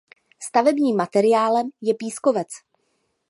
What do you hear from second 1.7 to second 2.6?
je pískovec.